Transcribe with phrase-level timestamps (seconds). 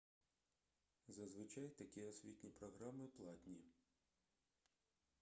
[1.07, 3.61] зазвичай такі освітні програми платні